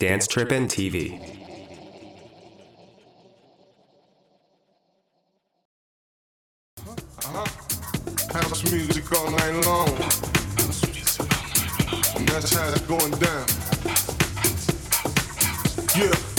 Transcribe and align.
Dance 0.00 0.28
trip, 0.28 0.50
TV. 0.50 1.20
Uh-huh. 6.86 7.44
House 8.32 8.70
music 8.70 9.10
all 9.12 9.28
night 9.32 9.66
long. 9.66 9.88
And 12.14 12.28
that's 12.28 12.54
how 12.54 12.68
it's 12.68 12.80
going 12.82 13.10
down. 13.18 13.46
Yeah. 15.96 16.37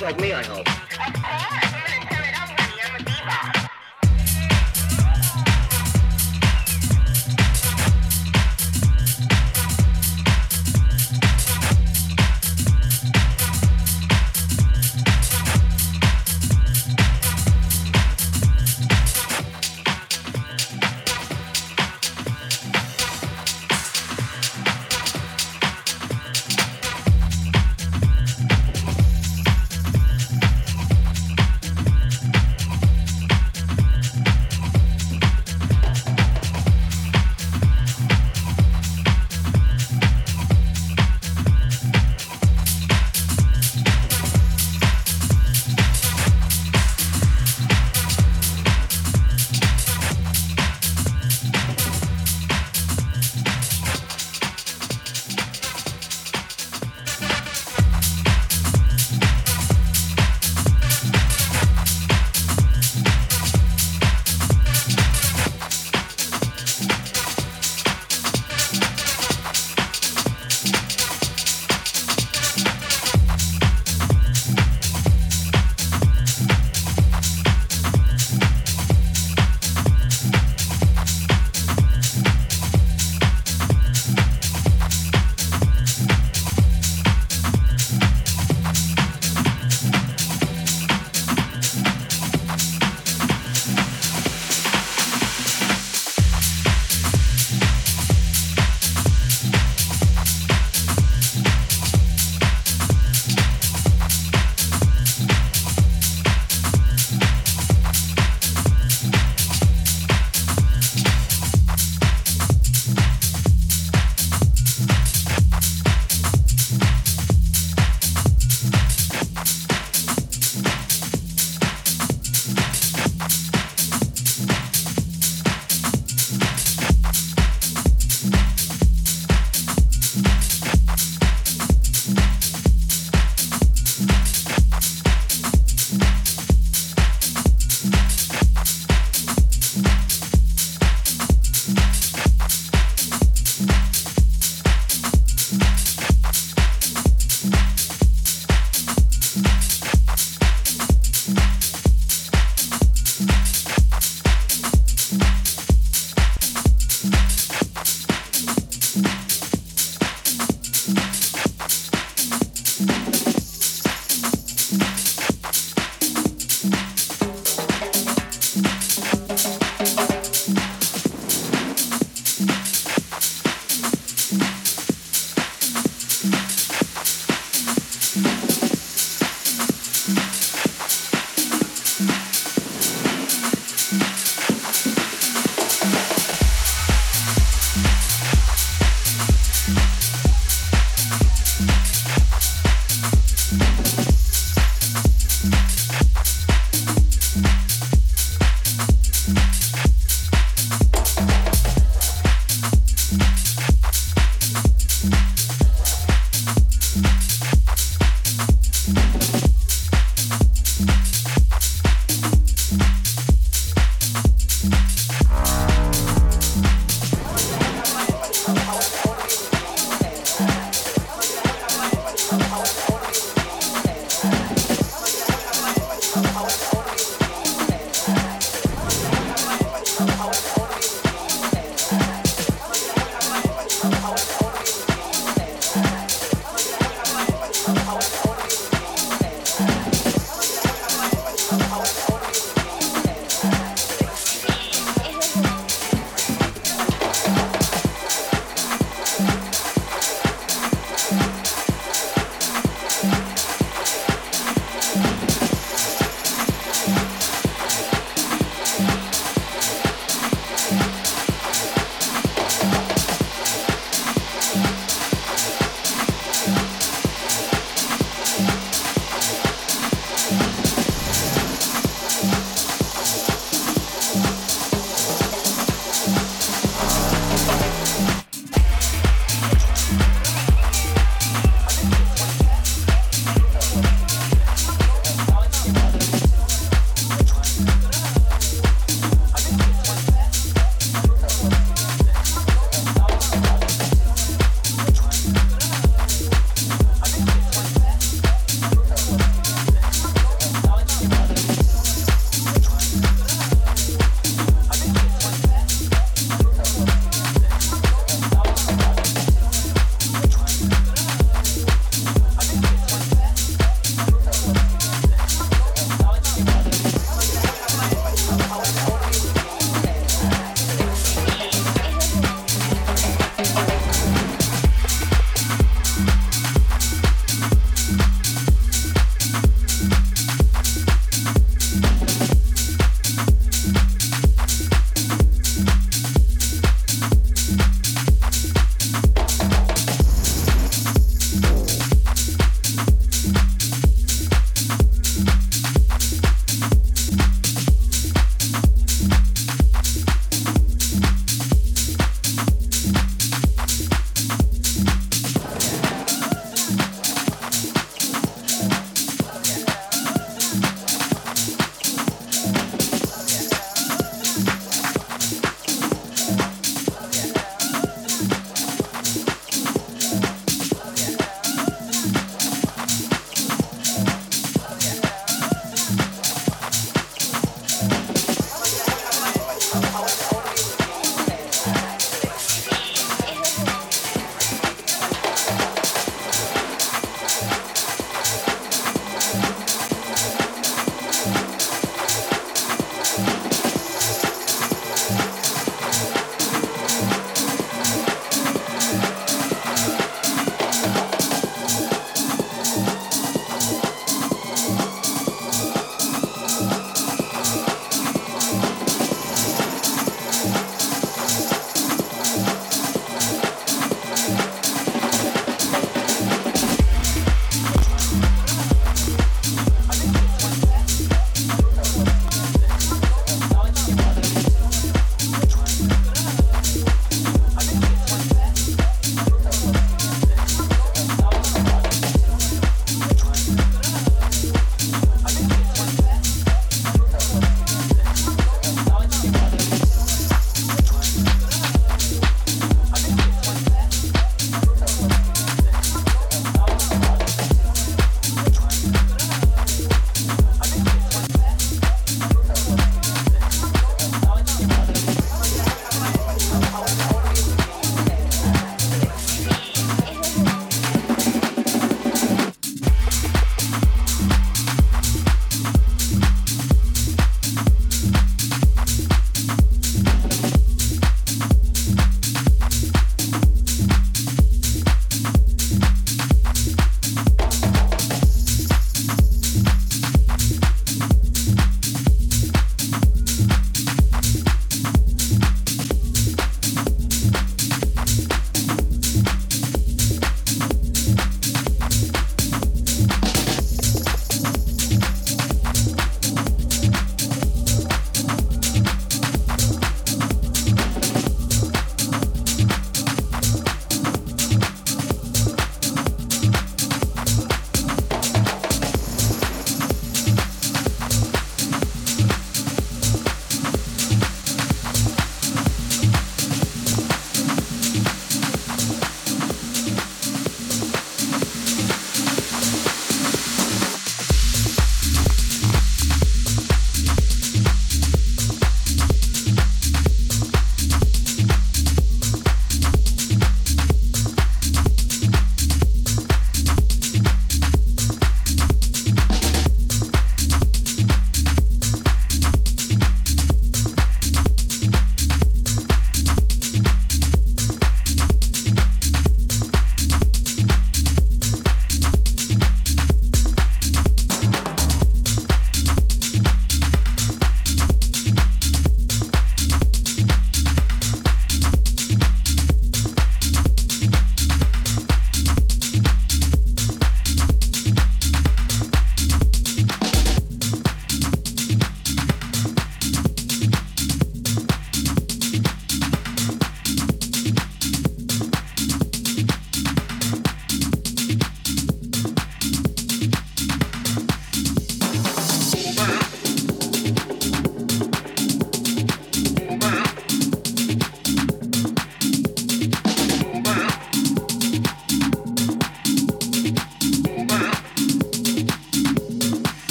Like 0.00 0.20
me, 0.20 0.32
I 0.32 0.47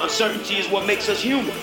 uncertainty 0.00 0.56
is 0.56 0.68
what 0.68 0.86
makes 0.86 1.08
us 1.08 1.20
human. 1.22 1.57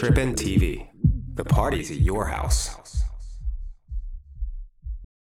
Trippin' 0.00 0.34
TV. 0.34 0.79